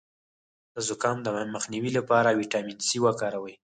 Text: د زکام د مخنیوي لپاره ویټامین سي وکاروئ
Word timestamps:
د 0.73 0.75
زکام 0.87 1.17
د 1.23 1.27
مخنیوي 1.55 1.91
لپاره 1.97 2.37
ویټامین 2.39 2.77
سي 2.87 2.97
وکاروئ 3.05 3.55